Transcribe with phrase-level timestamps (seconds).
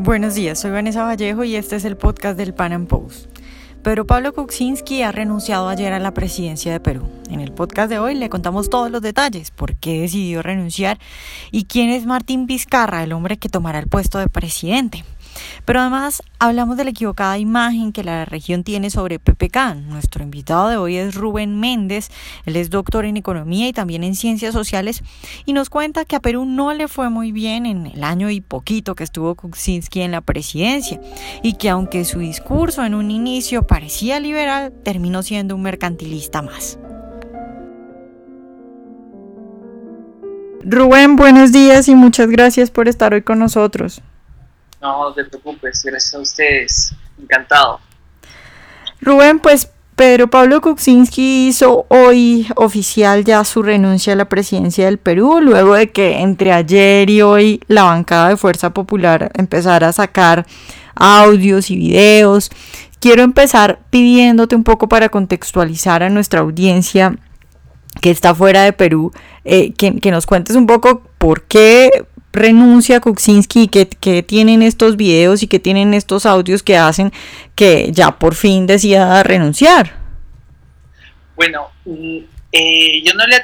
[0.00, 3.26] Buenos días, soy Vanessa Vallejo y este es el podcast del Pan Am Post.
[3.82, 7.08] Pedro Pablo Kuczynski ha renunciado ayer a la presidencia de Perú.
[7.30, 11.00] En el podcast de hoy le contamos todos los detalles, por qué decidió renunciar
[11.50, 15.04] y quién es Martín Vizcarra, el hombre que tomará el puesto de presidente.
[15.64, 19.74] Pero además hablamos de la equivocada imagen que la región tiene sobre PPK.
[19.88, 22.10] Nuestro invitado de hoy es Rubén Méndez,
[22.44, 25.02] él es doctor en economía y también en ciencias sociales
[25.44, 28.40] y nos cuenta que a Perú no le fue muy bien en el año y
[28.40, 31.00] poquito que estuvo Kuczynski en la presidencia
[31.42, 36.78] y que aunque su discurso en un inicio parecía liberal, terminó siendo un mercantilista más.
[40.70, 44.02] Rubén, buenos días y muchas gracias por estar hoy con nosotros.
[44.80, 46.94] No, te preocupes, gracias a ustedes.
[47.20, 47.80] Encantado.
[49.00, 54.98] Rubén, pues Pedro Pablo Kuczynski hizo hoy oficial ya su renuncia a la presidencia del
[54.98, 59.92] Perú, luego de que entre ayer y hoy la bancada de Fuerza Popular empezara a
[59.92, 60.46] sacar
[60.94, 62.50] audios y videos.
[63.00, 67.16] Quiero empezar pidiéndote un poco para contextualizar a nuestra audiencia
[68.00, 69.12] que está fuera de Perú,
[69.44, 71.90] eh, que, nos cuentes un poco por qué
[72.32, 77.12] renuncia Kuczynski que, que tienen estos videos y que tienen estos audios que hacen
[77.54, 79.96] que ya por fin decida renunciar.
[81.36, 82.18] Bueno, mm,
[82.50, 83.36] eh, yo no le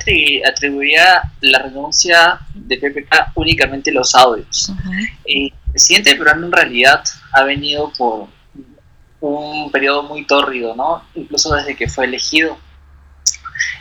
[0.46, 4.72] atribuía la renuncia de PPK únicamente los audios.
[5.26, 8.28] Eh, el presidente peruano en realidad ha venido por
[9.20, 11.04] un periodo muy tórrido, ¿no?
[11.14, 12.58] Incluso desde que fue elegido.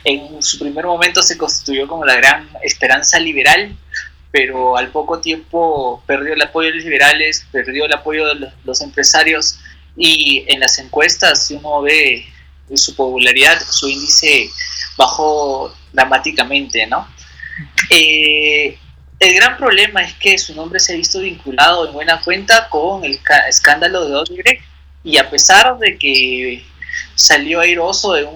[0.04, 3.76] En su primer momento se constituyó como la gran esperanza liberal,
[4.34, 8.82] pero al poco tiempo perdió el apoyo de los liberales, perdió el apoyo de los
[8.82, 9.60] empresarios
[9.96, 12.26] y en las encuestas, si uno ve
[12.74, 14.50] su popularidad, su índice
[14.98, 17.08] bajó dramáticamente, ¿no?
[17.92, 18.76] Eh,
[19.20, 23.06] el gran problema es que su nombre se ha visto vinculado en buena cuenta con
[23.06, 24.64] el escándalo de Odebrecht
[25.04, 26.66] y a pesar de que
[27.16, 28.28] salió airoso en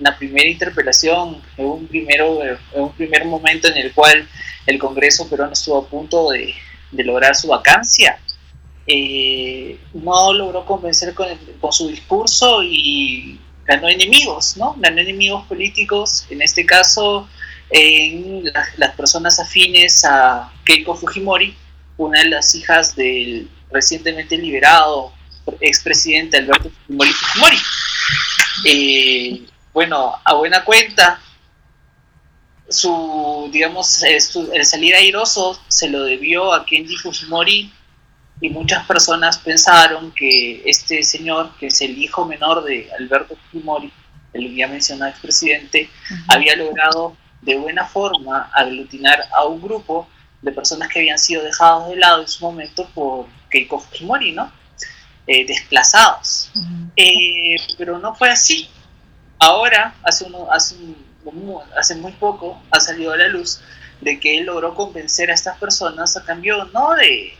[0.00, 4.28] una primera interpelación, en un, primero, en un primer momento en el cual
[4.66, 6.54] el Congreso peruano estuvo a punto de,
[6.92, 8.18] lograr su vacancia.
[8.86, 11.28] Eh, no logró convencer con,
[11.72, 14.74] su discurso y ganó enemigos, ¿no?
[14.78, 17.28] Ganó enemigos políticos, en este caso
[17.70, 18.44] en
[18.76, 21.56] las, personas afines a Keiko Fujimori,
[21.96, 25.12] una de las hijas del recientemente liberado
[25.60, 27.58] expresidente Alberto Fujimori Fujimori.
[28.64, 31.20] Eh, bueno, a buena cuenta,
[32.68, 37.72] su, digamos, el salir airoso se lo debió a Kenji Fujimori
[38.40, 43.92] y muchas personas pensaron que este señor, que es el hijo menor de Alberto Fujimori,
[44.32, 45.88] el ya mencionado expresidente,
[46.28, 50.08] había logrado de buena forma aglutinar a un grupo
[50.42, 54.50] de personas que habían sido dejados de lado en su momento por Keiko Fujimori, ¿no?
[55.26, 56.50] Eh, desplazados.
[56.94, 58.68] Eh, pero no fue así.
[59.38, 61.06] Ahora, hace, uno, hace un
[61.76, 63.60] hace muy poco ha salido a la luz
[64.00, 67.34] de que él logró convencer a estas personas a cambio no de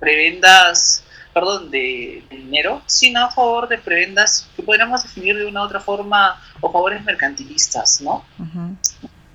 [0.00, 5.64] prebendas, perdón, de, dinero, sino a favor de prebendas que podríamos definir de una u
[5.64, 8.24] otra forma o favores mercantilistas, ¿no?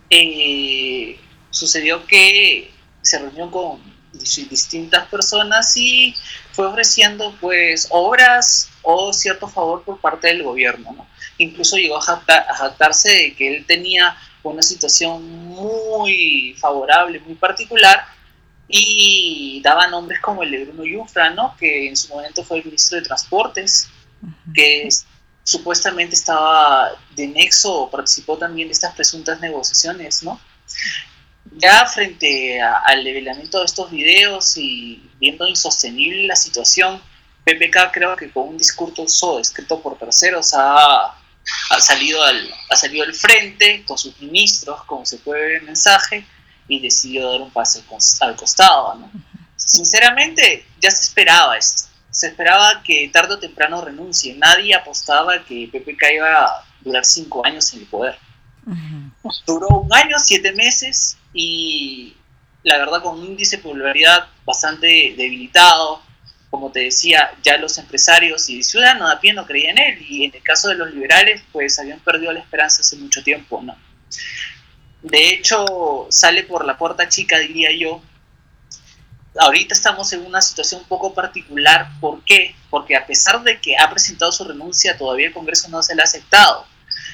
[0.10, 2.72] Eh, sucedió que
[3.02, 6.16] se reunió con distintas personas y
[6.52, 11.08] fue ofreciendo pues obras o cierto favor por parte del gobierno, ¿no?
[11.38, 18.06] incluso llegó a, jactarse de que él tenía una situación muy favorable, muy particular,
[18.68, 21.56] y daba nombres como el de Bruno Yufra, ¿no?
[21.58, 23.90] que en su momento fue el ministro de Transportes,
[24.54, 24.88] que
[25.44, 30.40] supuestamente estaba de nexo o participó también de estas presuntas negociaciones, ¿no?
[31.58, 37.02] Ya frente al develamiento de estos videos y viendo insostenible la situación,
[37.46, 41.16] PPK creo que con un discurso escrito por terceros ha
[41.70, 45.60] ha salido al, ha salido al frente con sus ministros, como se puede ver en
[45.60, 46.26] el mensaje,
[46.68, 47.84] y decidió dar un paso
[48.22, 48.98] al costado.
[49.56, 51.90] Sinceramente, ya se esperaba esto.
[52.10, 54.36] Se esperaba que tarde o temprano renuncie.
[54.36, 58.18] Nadie apostaba que PPK iba a durar cinco años en el poder.
[59.46, 62.16] Duró un año, siete meses, y
[62.64, 66.02] la verdad con un índice de popularidad bastante debilitado,
[66.50, 70.26] como te decía, ya los empresarios y ciudadanos a pie no creían en él y
[70.26, 73.76] en el caso de los liberales pues habían perdido la esperanza hace mucho tiempo, ¿no?
[75.02, 78.02] De hecho, sale por la puerta chica, diría yo.
[79.38, 81.90] Ahorita estamos en una situación un poco particular.
[82.00, 82.56] ¿Por qué?
[82.70, 86.04] Porque a pesar de que ha presentado su renuncia, todavía el Congreso no se la
[86.04, 86.66] ha aceptado.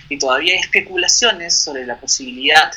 [0.07, 2.71] Y todavía hay especulaciones sobre la posibilidad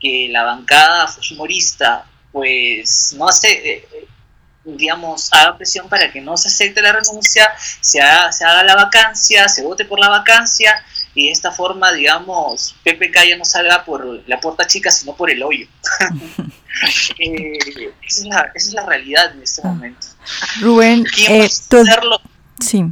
[0.00, 3.88] que la bancada fujimorista, pues, no hace, eh,
[4.64, 7.50] digamos, haga presión para que no se acepte la renuncia,
[7.80, 10.82] se haga, se haga la vacancia, se vote por la vacancia
[11.14, 15.30] y de esta forma, digamos, PPK ya no salga por la puerta chica, sino por
[15.30, 15.66] el hoyo.
[17.18, 17.58] Eh,
[18.06, 20.06] esa, es la, esa, es la, realidad en este momento.
[20.60, 22.22] Rubén, ¿quién eh, va
[22.60, 22.84] Sí.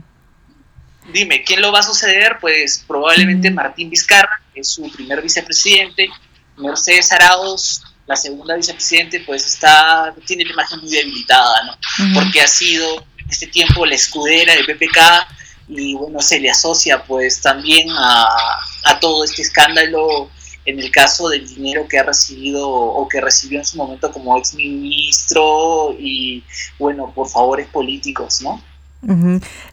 [1.13, 2.39] Dime, ¿quién lo va a suceder?
[2.41, 3.55] Pues probablemente mm.
[3.55, 6.11] Martín Vizcarra, que es su primer vicepresidente,
[6.59, 12.15] Mercedes Arauz, la segunda vicepresidente, pues está, tiene la imagen muy debilitada, ¿no?
[12.15, 14.99] Porque ha sido este tiempo la escudera de PPK
[15.69, 18.27] y bueno, se le asocia pues también a,
[18.85, 20.31] a todo este escándalo
[20.65, 24.37] en el caso del dinero que ha recibido o que recibió en su momento como
[24.39, 26.45] ex ministro y
[26.79, 28.63] bueno, por favores políticos, ¿no?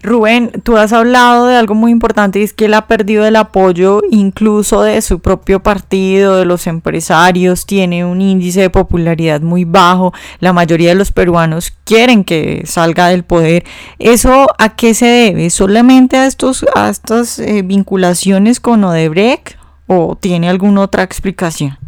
[0.04, 3.36] Rubén, tú has hablado de algo muy importante y es que él ha perdido el
[3.36, 9.66] apoyo incluso de su propio partido, de los empresarios, tiene un índice de popularidad muy
[9.66, 13.64] bajo, la mayoría de los peruanos quieren que salga del poder.
[13.98, 15.50] ¿Eso a qué se debe?
[15.50, 19.58] ¿Solamente a, estos, a estas eh, vinculaciones con Odebrecht
[19.88, 21.80] o tiene alguna otra explicación?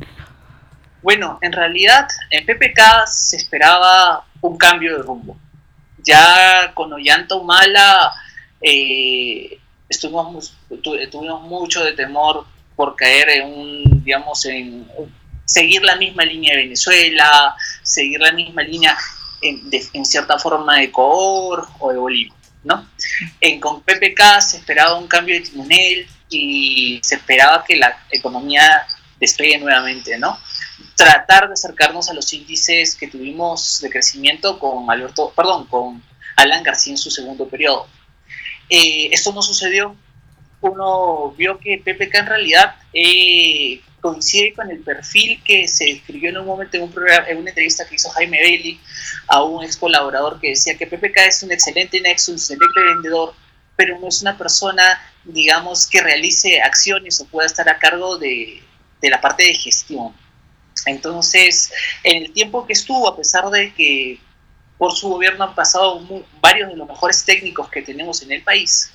[1.04, 5.38] Bueno, en realidad en PPK se esperaba un cambio de rumbo
[6.07, 8.13] ya con Ollanta Humala
[8.62, 9.59] eh,
[10.00, 10.54] tuvimos
[11.42, 12.45] mucho de temor
[12.75, 14.88] por caer en un, digamos, en
[15.45, 18.98] seguir la misma línea de Venezuela, seguir la misma línea
[19.42, 22.33] en, cierta forma de Ecuador o de Bolivia,
[22.63, 22.88] ¿no?
[23.42, 28.86] En, con PPK se esperaba un cambio de timonel y se esperaba que la economía
[29.19, 30.38] despegue nuevamente, ¿no?
[30.95, 36.03] Tratar de acercarnos a los índices que tuvimos de crecimiento con Alberto, perdón, con
[36.35, 37.88] Alan García en su segundo periodo.
[38.69, 39.95] Eh, esto no sucedió.
[40.62, 46.38] Uno vio que PPK en realidad eh, coincide con el perfil que se describió en
[46.38, 48.80] un momento en, un programa, en una entrevista que hizo Jaime Bailey
[49.27, 53.33] a un ex colaborador que decía que PPK es un excelente nexo, un excelente vendedor,
[53.75, 58.63] pero no es una persona, digamos, que realice acciones o pueda estar a cargo de,
[59.01, 60.13] de la parte de gestión.
[60.85, 61.71] Entonces,
[62.03, 64.19] en el tiempo que estuvo, a pesar de que
[64.77, 66.01] por su gobierno han pasado
[66.39, 68.91] varios de los mejores técnicos que tenemos en el país,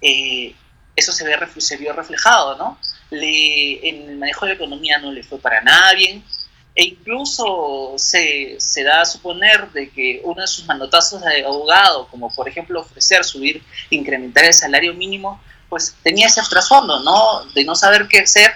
[0.00, 0.54] eh,
[0.96, 2.78] eso se, ve, se vio reflejado, ¿no?
[3.10, 5.92] Le, en el manejo de la economía no le fue para nada
[6.74, 12.06] e incluso se, se, da a suponer de que uno de sus manotazos de abogado,
[12.08, 17.44] como por ejemplo ofrecer, subir, incrementar el salario mínimo, pues tenía ese trasfondo, ¿no?
[17.52, 18.52] De no saber qué hacer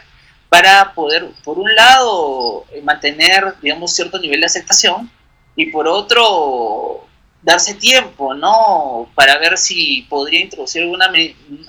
[0.52, 5.10] para poder, por un lado, eh, mantener, digamos, cierto nivel de aceptación
[5.56, 7.06] y por otro,
[7.40, 9.08] darse tiempo, ¿no?
[9.14, 11.10] Para ver si podría introducir alguna,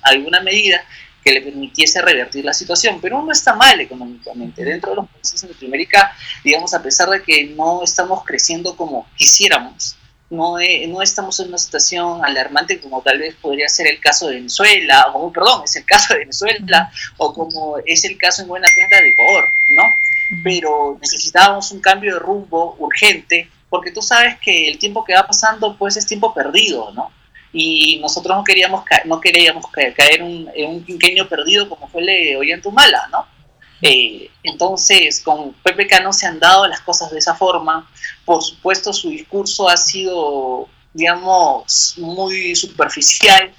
[0.02, 0.84] alguna medida
[1.24, 3.00] que le permitiese revertir la situación.
[3.02, 4.66] Pero no está mal económicamente.
[4.66, 6.14] Dentro de los países de Latinoamérica,
[6.44, 9.96] digamos, a pesar de que no estamos creciendo como quisiéramos,
[10.34, 10.56] no,
[10.88, 15.12] no estamos en una situación alarmante como tal vez podría ser el caso de Venezuela,
[15.14, 18.98] o perdón, es el caso de Venezuela, o como es el caso en buena cuenta
[18.98, 19.46] de Ecuador,
[19.76, 19.84] ¿no?
[20.44, 25.26] Pero necesitábamos un cambio de rumbo urgente, porque tú sabes que el tiempo que va
[25.26, 27.12] pasando pues es tiempo perdido, ¿no?
[27.54, 32.38] Y nosotros no queríamos, no queríamos caer en un quinquenio perdido como fue el de
[32.38, 33.33] Ollantumala, ¿no?
[33.86, 37.90] Eh, entonces, con PPK no se han dado las cosas de esa forma.
[38.24, 43.54] Por supuesto, su discurso ha sido, digamos, muy superficial.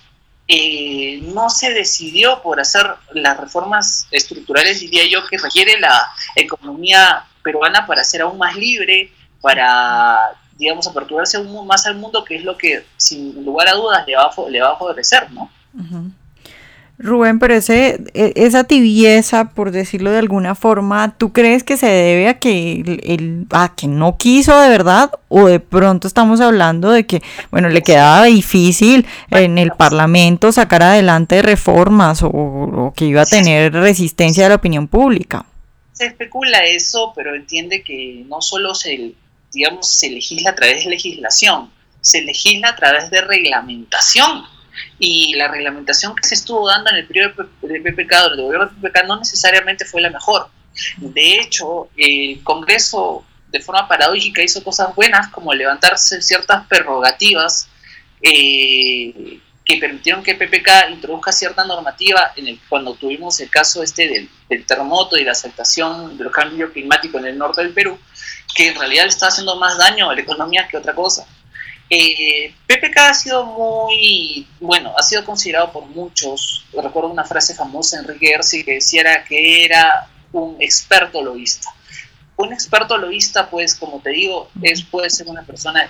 [0.49, 7.27] Eh, no se decidió por hacer las reformas estructurales, diría yo, que requiere la economía
[7.43, 9.13] peruana para ser aún más libre,
[9.43, 14.07] para, digamos, aperturarse aún más al mundo, que es lo que, sin lugar a dudas,
[14.07, 15.51] le va a, le va a favorecer, ¿no?
[16.97, 21.89] Rubén, pero ese, e, esa tibieza, por decirlo de alguna forma, ¿tú crees que se
[21.89, 23.47] debe a que, el,
[23.77, 25.11] que no quiso de verdad?
[25.29, 27.21] ¿O de pronto estamos hablando de que,
[27.51, 33.73] bueno, le quedaba difícil en el Parlamento sacar adelante reformas o, que iba a tener
[33.73, 35.45] resistencia de la opinión pública?
[35.93, 39.15] Se especula eso, pero entiende que no solo se,
[39.53, 41.71] digamos, se legisla a través de legislación,
[42.01, 44.54] se legisla a través de reglamentación
[44.99, 48.89] y la reglamentación que se estuvo dando en el periodo de PPK, del gobierno de
[48.89, 50.49] PPK, no necesariamente fue la mejor.
[50.97, 57.69] De hecho, el Congreso, de forma paradójica, hizo cosas buenas, como levantarse ciertas prerrogativas
[58.23, 64.09] eh, que permitieron que PPK introduzca cierta normativa en el, cuando tuvimos el caso este
[64.09, 67.99] del, del, terremoto y la aceptación del cambio climático en el norte del Perú,
[68.55, 71.27] que en realidad le está haciendo más daño a la economía que otra cosa.
[71.91, 77.97] Eh, PPK ha sido muy, bueno, ha sido considerado por muchos, recuerdo una frase famosa
[77.97, 81.69] de Enrique Erci que decía que era un experto lobista.
[82.37, 85.89] Un experto lobista, pues, como te digo, es, puede ser una persona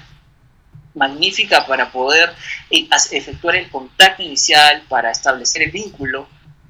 [0.94, 2.34] magnífica para poder
[2.70, 6.28] eh, efectuar el contacto inicial, para establecer el vínculo,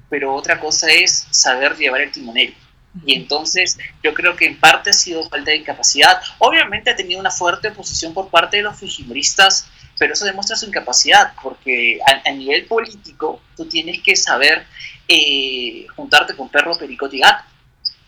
[0.09, 2.55] pero otra cosa es saber llevar el timonel.
[3.05, 6.21] Y entonces yo creo que en parte ha sido falta de incapacidad.
[6.39, 10.67] Obviamente ha tenido una fuerte oposición por parte de los fujimoristas, pero eso demuestra su
[10.67, 14.65] incapacidad, porque a, nivel político tú tienes que saber
[15.07, 17.43] eh, juntarte con perro, pericote y gato.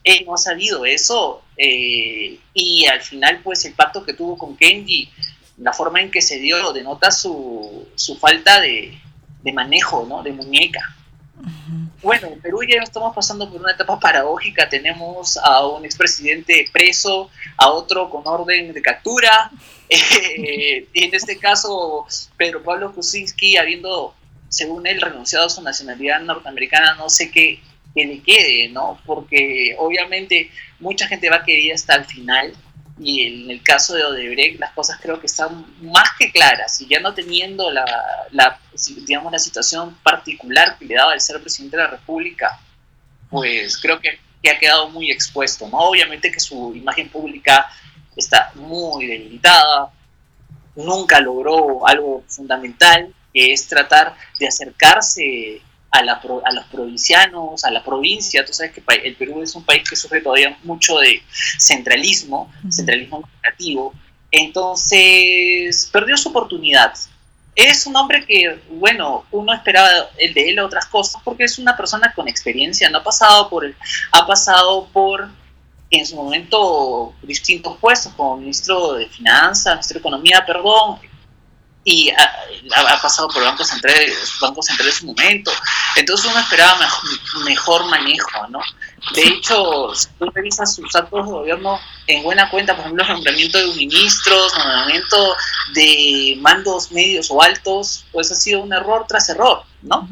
[0.04, 4.56] Él no ha sabido eso eh, y al final pues el pacto que tuvo con
[4.56, 5.10] Kenji,
[5.58, 8.98] la forma en que se dio denota su, su falta de,
[9.44, 10.24] de manejo, ¿no?
[10.24, 10.96] de muñeca.
[12.02, 14.70] Bueno, en Perú ya estamos pasando por una etapa paradójica.
[14.70, 19.52] Tenemos a un expresidente preso, a otro con orden de captura.
[19.90, 24.14] Eh, en este caso, Pedro Pablo Kuczynski, habiendo,
[24.50, 27.62] según él, renunciado a su nacionalidad norteamericana, no sé qué,
[27.96, 29.00] qué le quede, ¿no?
[29.06, 32.54] Porque obviamente mucha gente va a querer hasta el final
[33.00, 36.88] y en el caso de Odebrecht las cosas creo que están más que claras y
[36.88, 37.86] ya no teniendo la,
[39.06, 42.60] digamos, la situación particular que le daba el ser presidente de la República,
[43.30, 45.68] pues creo que, ha quedado muy expuesto.
[45.70, 47.70] Obviamente que su imagen pública
[48.16, 49.92] está muy debilitada,
[50.74, 57.72] nunca logró algo fundamental, que es tratar de acercarse a, la, a, los provincianos, a
[57.72, 58.46] la provincia.
[58.46, 61.22] Tú sabes que el Perú es un país que sufre todavía mucho de
[61.58, 63.94] centralismo, centralismo administrativo.
[64.32, 66.94] Entonces, perdió su oportunidad.
[67.56, 71.76] Es un hombre que, bueno, uno esperaba el de él otras cosas porque es una
[71.76, 73.74] persona con experiencia, no ha pasado por,
[74.12, 75.28] ha pasado por
[75.90, 81.00] en su momento distintos puestos como ministro de Finanzas, ministro de Economía, perdón,
[81.84, 85.52] y ha, pasado por bancos centrales, bancos centrales en su momento.
[85.98, 86.80] Entonces uno esperaba
[87.44, 88.60] mejor, manejo, ¿no?
[89.16, 93.10] De hecho, si tú revisas sus actos de gobierno en buena cuenta, por ejemplo, el
[93.10, 95.36] nombramiento de ministros, nombramiento
[95.74, 100.08] de mandos medios o altos, pues ha sido un error tras error, ¿no?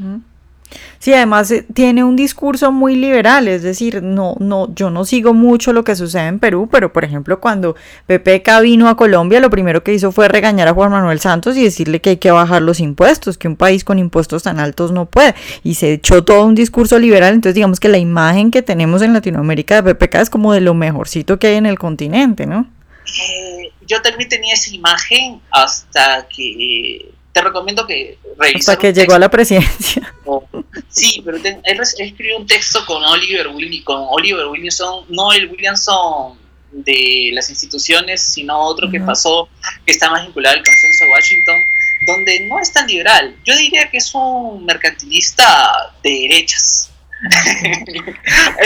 [1.00, 5.34] Sí, además eh, tiene un discurso muy liberal, es decir, no, no, yo no sigo
[5.34, 7.75] mucho lo que sucede en Perú, pero por ejemplo cuando
[8.08, 11.64] PPK vino a Colombia, lo primero que hizo fue regañar a Juan Manuel Santos y
[11.64, 15.06] decirle que hay que bajar los impuestos, que un país con impuestos tan altos no
[15.06, 19.02] puede, y se echó todo un discurso liberal, entonces digamos que la imagen que tenemos
[19.02, 22.68] en Latinoamérica de PPK es como de lo mejorcito que hay en el continente, ¿no?
[23.06, 28.70] Eh, yo también tenía esa imagen hasta que te recomiendo que revises.
[28.70, 30.14] Hasta que llegó a la presidencia.
[30.89, 33.48] Sí, pero él escribió un texto con Oliver,
[33.84, 36.38] con Oliver Williamson, no el Williamson
[36.72, 39.48] de las instituciones, sino otro que pasó,
[39.86, 41.55] que está más vinculado al consenso de Washington,
[42.08, 43.36] donde no es tan liberal.
[43.46, 46.91] Yo diría que es un mercantilista de derechas.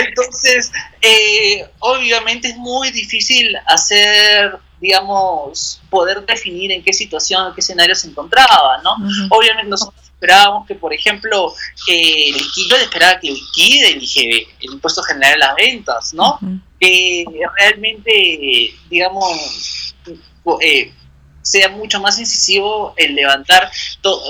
[0.07, 7.61] Entonces, eh, obviamente es muy difícil hacer digamos, poder definir en qué situación, en qué
[7.61, 8.95] escenario se encontraba, ¿no?
[9.29, 11.53] Obviamente nosotros esperábamos que, por ejemplo,
[11.89, 16.37] eh, el yo esperaba que liquide el IGB, el Impuesto General de las Ventas, ¿no?
[16.77, 17.25] Que
[17.57, 19.95] realmente, digamos,
[20.61, 20.91] eh,
[21.41, 23.71] sea mucho más incisivo en levantar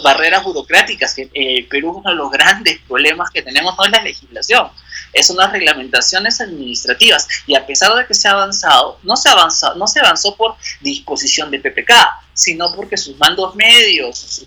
[0.04, 4.04] barreras burocráticas, que eh, Perú uno de los grandes problemas que tenemos no es la
[4.04, 4.70] legislación,
[5.12, 9.74] es unas reglamentaciones administrativas y a pesar de que se ha avanzado, no se, avanzó,
[9.74, 11.92] no se avanzó por disposición de PPK,
[12.34, 14.46] sino porque sus mandos medios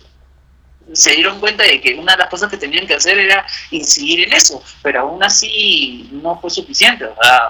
[0.91, 4.27] se dieron cuenta de que una de las cosas que tenían que hacer era incidir
[4.27, 7.05] en eso, pero aún así no fue suficiente.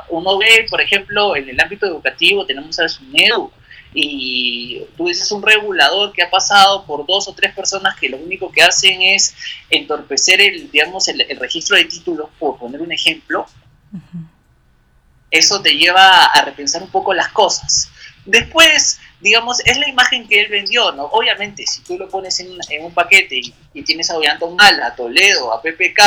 [0.09, 3.51] uno ve, por ejemplo, en el ámbito educativo tenemos a SUNEDU,
[3.93, 8.17] y tú dices un regulador que ha pasado por dos o tres personas que lo
[8.17, 9.35] único que hacen es
[9.69, 13.45] entorpecer el, digamos, el, registro de títulos, por poner un ejemplo,
[15.29, 17.91] eso te lleva a repensar un poco las cosas.
[18.25, 21.05] Después, digamos, es la imagen que él vendió, ¿no?
[21.05, 22.51] Obviamente, si tú lo pones en,
[22.81, 23.39] un paquete
[23.73, 24.45] y, tienes a Ollanta
[24.85, 26.01] a Toledo, a PPK,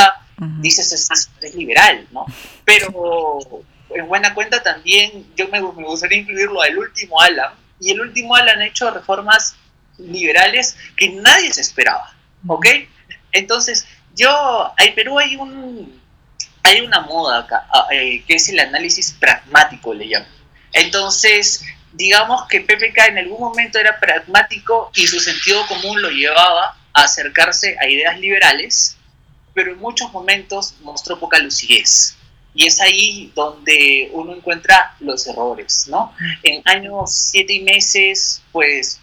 [0.61, 1.09] dices es,
[1.41, 2.25] es liberal, ¿no?
[2.63, 8.01] Pero en buena cuenta también yo me, me gustaría incluirlo al último Alan, y el
[8.01, 9.55] último año han hecho reformas
[9.97, 12.15] liberales que nadie se esperaba,
[12.47, 12.67] ¿ok?
[13.31, 15.99] Entonces, yo, en Perú hay un,
[16.63, 20.27] hay una moda acá, ah, eh, que es el análisis pragmático, le llamo.
[20.73, 21.65] Entonces,
[21.97, 27.03] digamos que PPK en algún momento era pragmático y su sentido común lo llevaba a
[27.03, 28.97] acercarse a ideas liberales,
[29.53, 32.15] pero en muchos momentos mostró poca lucidez.
[32.53, 36.13] Y es ahí donde uno encuentra los errores, ¿no?
[36.43, 38.99] En años siete y meses, pues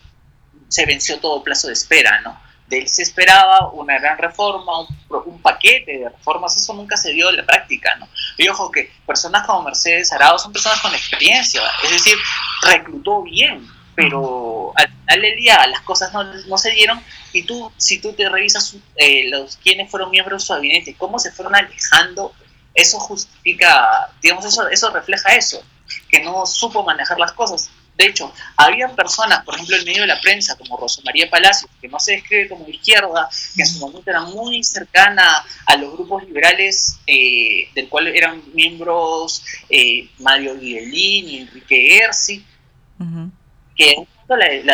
[0.69, 2.41] se venció todo plazo de espera, ¿no?
[2.67, 7.29] De él se esperaba una gran reforma, un, paquete de reformas, eso nunca se dio
[7.29, 8.09] en la práctica, ¿no?
[8.39, 12.17] Y ojo que personas como Mercedes Arado son personas con experiencia, es decir,
[12.63, 17.01] reclutó bien, pero pero al final del día las cosas no, no se dieron
[17.33, 21.19] y tú, si tú te revisas eh, los quienes fueron miembros de su gabinete, cómo
[21.19, 22.33] se fueron alejando,
[22.75, 25.63] eso justifica, digamos, eso, eso refleja eso,
[26.09, 27.71] que no supo manejar las cosas.
[27.97, 31.71] De hecho, había personas, por ejemplo, en medio de la prensa, como Rosa María Palacios,
[31.81, 35.93] que no se describe como izquierda, que en su momento era muy cercana a los
[35.93, 42.45] grupos liberales, eh, del cual eran miembros eh, Mario Guidelín y Enrique Erci,
[43.77, 44.07] que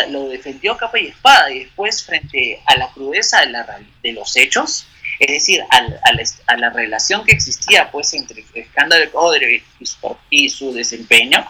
[0.09, 4.35] lo defendió capa y espada, y después, frente a la crudeza de, la, de los
[4.37, 4.87] hechos,
[5.19, 6.01] es decir, a, la,
[6.47, 10.73] a, la, relación que existía pues entre el escándalo de Codre y su, y su
[10.73, 11.47] desempeño,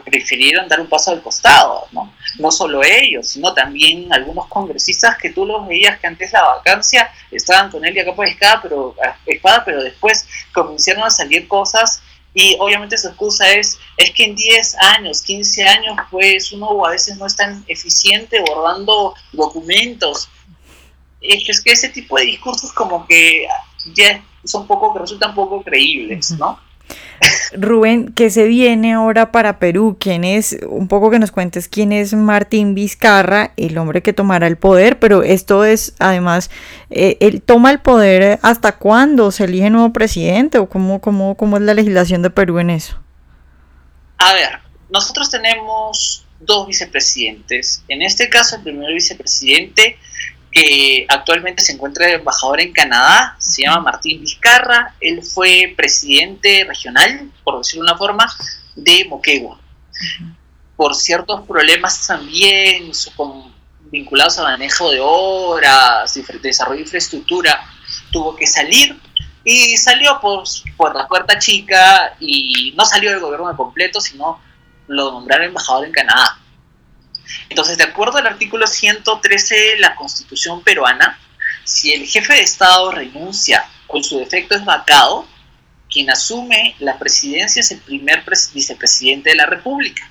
[0.00, 2.12] pues prefirieron dar un paso al costado, ¿no?
[2.38, 7.10] No solo ellos, sino también algunos congresistas que tú los veías que antes la vacancia
[7.30, 8.94] estaban con él y acá por espada, pero,
[9.26, 12.02] espada, pero después comenzaron a salir cosas
[12.34, 16.90] y obviamente su excusa es, es que en 10 años, 15 años, pues uno a
[16.90, 20.30] veces no es tan eficiente bordando documentos.
[21.20, 23.46] Es que ese tipo de discursos como que
[23.94, 26.58] ya son poco, resultan poco creíbles, ¿no?
[27.54, 29.96] Rubén, ¿qué se viene ahora para Perú?
[30.00, 34.46] ¿Quién es, un poco que nos cuentes quién es Martín Vizcarra, el hombre que tomará
[34.46, 34.98] el poder?
[34.98, 36.50] Pero esto es, además,
[36.90, 41.56] eh, él toma el poder hasta cuándo se elige nuevo presidente o cómo, cómo, cómo
[41.56, 42.98] es la legislación de Perú en eso?
[44.18, 47.84] A ver, nosotros tenemos dos vicepresidentes.
[47.88, 49.98] En este caso, el primer vicepresidente
[50.52, 56.64] que actualmente se encuentra de embajador en Canadá, se llama Martín Vizcarra, él fue presidente
[56.68, 58.26] regional, por decirlo de una forma,
[58.76, 59.58] de Moquegua.
[60.76, 62.92] Por ciertos problemas también
[63.90, 67.58] vinculados a manejo de obras, desarrollo de infraestructura,
[68.10, 68.98] tuvo que salir
[69.44, 70.44] y salió por,
[70.76, 74.40] por la puerta chica y no salió del gobierno completo, sino
[74.86, 76.38] lo nombraron embajador en Canadá.
[77.48, 81.18] Entonces, de acuerdo al artículo 113 de la Constitución peruana,
[81.64, 85.26] si el jefe de Estado renuncia o su defecto es vacado,
[85.90, 90.10] quien asume la presidencia es el primer vicepresidente de la República,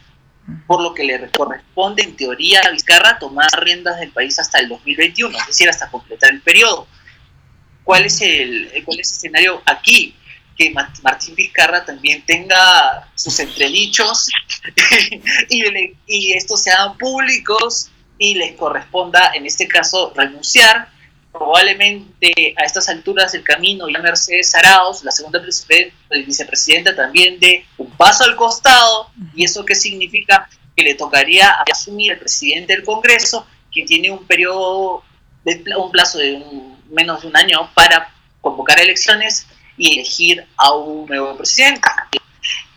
[0.67, 4.69] por lo que le corresponde en teoría a Vizcarra tomar riendas del país hasta el
[4.69, 6.87] 2021, es decir, hasta completar el periodo.
[7.83, 10.15] ¿Cuál es el, cuál es el escenario aquí?
[10.61, 10.71] Que
[11.01, 14.29] Martín Vizcarra también tenga sus entredichos
[15.49, 20.89] y, estos sean públicos y les corresponda, en este caso, renunciar.
[21.31, 25.41] Probablemente a estas alturas del camino ya Mercedes Arauz, la segunda
[26.09, 29.09] vicepresidenta, también de un paso al costado.
[29.33, 30.47] ¿Y eso qué significa?
[30.75, 35.03] Que le tocaría asumir el presidente del Congreso, que tiene un periodo,
[35.45, 36.43] de, un plazo de
[36.91, 41.87] menos de un año para convocar elecciones y elegir a un nuevo presidente.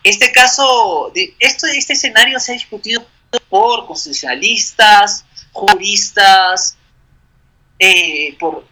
[0.02, 3.07] Este caso, esto, este escenario se ha discutido
[3.48, 6.76] por constitucionalistas, juristas,
[7.78, 8.64] eh, por,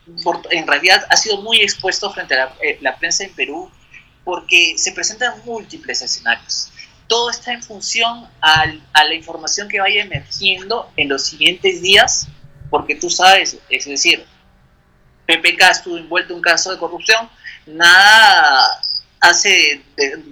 [0.50, 3.70] en realidad ha sido muy expuesto frente a eh, la, prensa en Perú
[4.24, 6.70] porque se presentan múltiples escenarios.
[7.08, 12.28] Todo está en función a la información que vaya emergiendo en los siguientes días,
[12.70, 14.24] porque tú sabes, es decir,
[15.26, 17.28] PPK estuvo envuelto en un caso de corrupción,
[17.66, 18.81] nada
[19.20, 19.83] hace,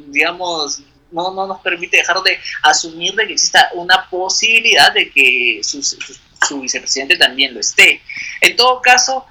[0.09, 5.61] digamos, no, no nos permite dejar de asumir de que exista una posibilidad de que
[5.62, 8.01] su, vicepresidente también lo esté.
[8.40, 9.27] En todo caso,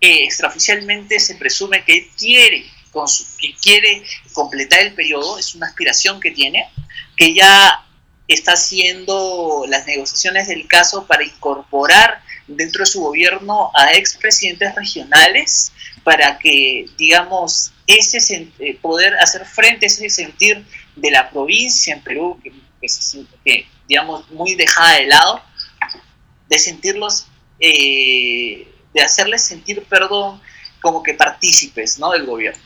[0.00, 3.06] eh, extraoficialmente se presume que quiere, con
[3.38, 6.68] que quiere completar el periodo, es una aspiración que tiene,
[7.16, 7.84] que ya
[8.28, 15.71] está haciendo las negociaciones del caso para incorporar dentro de su gobierno a expresidentes regionales
[16.04, 20.64] para que, digamos, ese eh, poder hacer frente a ese sentir
[20.96, 22.52] de la provincia en Perú, que,
[23.44, 25.42] que digamos, muy dejada de lado,
[26.48, 27.26] de sentirlos,
[27.60, 30.40] eh, de hacerles sentir, perdón,
[30.80, 32.10] como que partícipes ¿no?
[32.10, 32.62] del gobierno.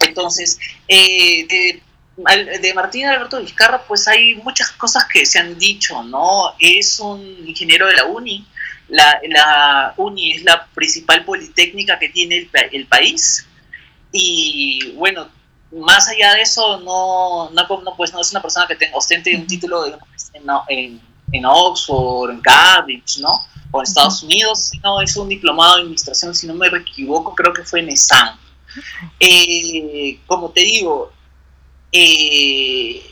[0.00, 1.82] Entonces, eh, de,
[2.60, 6.54] de, Martín Alberto Vizcarra, pues hay muchas cosas que se han dicho, ¿no?
[6.58, 8.46] Es un ingeniero de la UNI,
[8.88, 13.46] la, la UNI es la principal politécnica que tiene el, el, país
[14.12, 15.28] y bueno,
[15.72, 19.46] más allá de eso, no, no, pues no es una persona que tenga, ostente un
[19.46, 19.96] título de,
[20.68, 21.00] en,
[21.32, 23.46] en, Oxford, en Cambridge, ¿no?
[23.72, 27.52] O en Estados Unidos, sino es un diplomado de administración, si no me equivoco, creo
[27.52, 28.38] que fue en ESAN.
[29.18, 31.12] Eh, como te digo,
[31.90, 33.02] eh,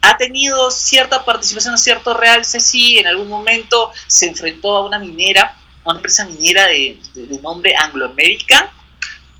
[0.00, 5.56] ha tenido cierta participación, cierto realce, sí, en algún momento se enfrentó a una minera,
[5.84, 6.98] a una empresa minera de,
[7.42, 8.68] nombre Anglo American,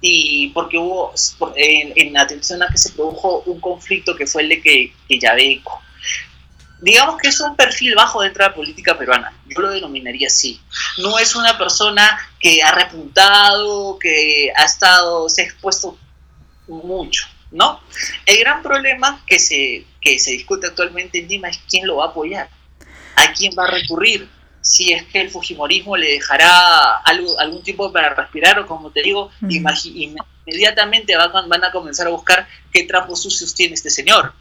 [0.01, 1.13] y porque hubo,
[1.57, 5.83] en, atención a que se produjo un conflicto que fue el de que, que Yabeco.
[6.81, 10.61] digamos que es un perfil bajo dentro de la política peruana, yo lo denominaría así.
[10.99, 15.99] No es una persona que ha repuntado, que ha estado, se ha expuesto
[16.69, 17.81] mucho, ¿no?
[18.27, 22.07] El gran problema que se, que se discute actualmente en Lima es quién lo va
[22.07, 22.49] a apoyar,
[23.17, 24.29] a quién va a recurrir,
[24.61, 29.03] si es que el Fujimorismo le dejará algo, algún tiempo para respirar o como te
[29.03, 34.33] digo, inmediatamente van, a comenzar a buscar qué trapos sucios tiene este señor.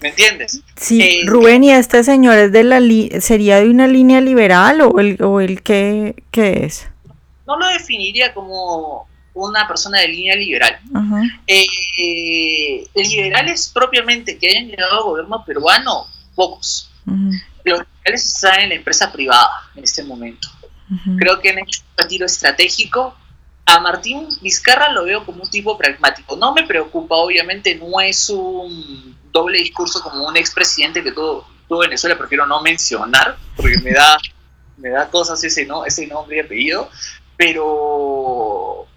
[0.00, 0.62] ¿Me entiendes?
[0.76, 2.80] Sí, eh, Rubén, ¿y este señor es de la
[3.20, 6.88] sería de una línea liberal o el, o el qué, es?
[7.46, 10.78] No lo definiría como una persona de línea liberal.
[11.46, 16.90] Eh, liberales propiamente que hayan llegado al gobierno peruano, pocos.
[17.64, 20.48] Los liberales están en la empresa privada en este momento.
[21.18, 23.16] Creo que han hecho un retiro estratégico.
[23.66, 26.36] A Martín Vizcarra lo veo como un tipo pragmático.
[26.36, 31.80] No me preocupa, obviamente, no es un doble discurso como un expresidente que todo, todo
[31.80, 34.18] Venezuela prefiero no mencionar, porque me da,
[34.76, 35.84] me da cosas ese, ¿no?
[35.84, 36.90] ese nombre y apellido,
[37.36, 38.88] pero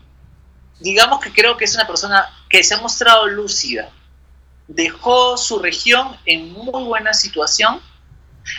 [0.79, 3.89] digamos que creo que es una persona que se ha mostrado lúcida,
[4.67, 7.81] dejó su región en muy buena situación.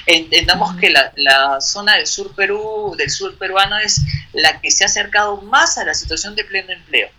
[0.06, 4.00] Entendamos que la, la, zona del sur Perú, del sur peruano, es
[4.32, 7.10] la que se ha acercado más a la situación de pleno empleo.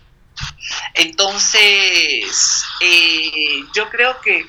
[0.95, 4.45] Entonces, eh, yo creo que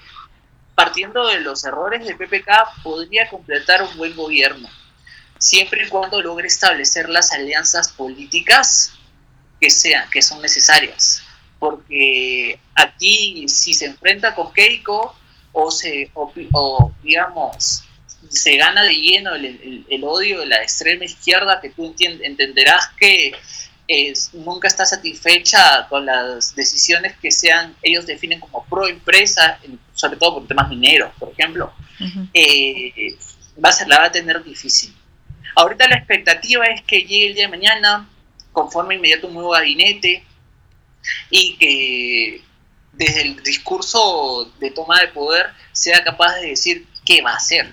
[0.75, 4.69] partiendo de los errores de PPK podría completar un buen gobierno,
[5.39, 8.96] siempre y cuando logre establecer las alianzas políticas
[9.61, 11.23] que sean, que son necesarias.
[11.59, 15.17] Porque aquí si se enfrenta con Keiko
[15.53, 17.83] o se o, digamos
[18.29, 23.33] se gana de lleno el, el, odio de la extrema izquierda, que tú entenderás que
[24.33, 29.59] nunca está satisfecha con las decisiones que sean, ellos definen como pro empresa,
[29.95, 31.73] sobre todo por temas mineros, por ejemplo,
[32.35, 33.17] eh,
[33.65, 34.95] va a ser, la va a tener difícil.
[35.55, 38.09] Ahorita la expectativa es que llegue el día de mañana,
[38.57, 40.25] conforme inmediato un nuevo gabinete
[41.29, 42.41] y que
[42.93, 47.71] desde el discurso de toma de poder sea capaz de decir qué va a hacer.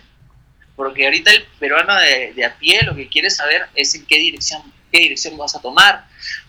[0.76, 4.18] Porque ahorita el peruano de, de a pie lo que quiere saber es en qué
[4.18, 6.06] dirección qué dirección vas a tomar.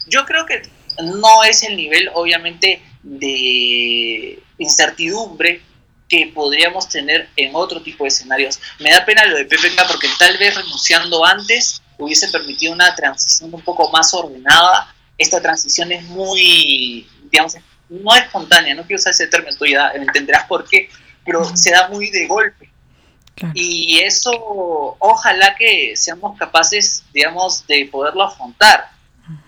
[0.09, 0.63] Yo creo que
[1.01, 5.63] no es el nivel, obviamente, de incertidumbre
[6.09, 8.59] que podríamos tener en otro tipo de escenarios.
[8.81, 13.53] Me da pena lo de PPK porque tal vez renunciando antes hubiese permitido una transición
[13.55, 14.95] un poco más ordenada.
[15.17, 17.57] Esta transición es muy, digamos,
[17.89, 20.89] no espontánea, no quiero usar ese término, tú ya entenderás por qué,
[21.25, 22.71] pero se da muy de golpe.
[23.53, 24.31] Y eso,
[25.01, 28.91] ojalá que seamos capaces, digamos, de poderlo afrontar.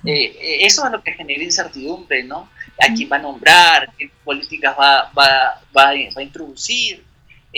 [0.04, 2.48] Eh, eh, eso es lo que genera incertidumbre, ¿no?
[2.80, 7.04] A quién va a nombrar, qué políticas va, va, va, a introducir.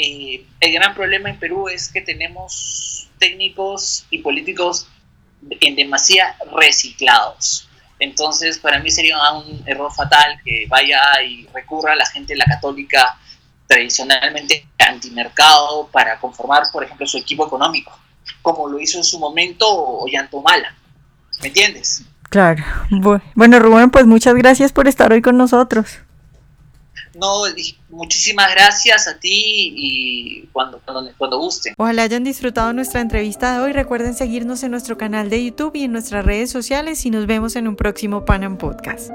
[0.00, 4.86] Eh, el gran problema en Perú es que tenemos técnicos y políticos
[5.50, 7.68] en demasía reciclados.
[7.98, 12.38] Entonces, para mí sería un error fatal que vaya y recurra a la gente de
[12.38, 13.18] la católica
[13.66, 17.90] tradicionalmente antimercado para conformar, por ejemplo, su equipo económico,
[18.40, 20.76] como lo hizo en su momento Ollantumala.
[21.42, 22.04] ¿Me entiendes?
[22.30, 22.62] Claro.
[23.34, 25.98] Bueno, Rubén, pues muchas gracias por estar hoy con nosotros.
[27.18, 27.42] No,
[27.88, 31.48] muchísimas gracias a ti y cuando, cuando, cuando.
[31.76, 33.72] Ojalá hayan disfrutado nuestra entrevista de hoy.
[33.72, 37.56] Recuerden seguirnos en nuestro canal de YouTube y en nuestras redes sociales y nos vemos
[37.56, 39.10] en un próximo Panam Podcast.